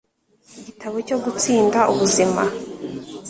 Igitabo 0.59 0.95
cyo 1.07 1.17
gutsinda 1.23 1.79
ubuzima 1.91 2.41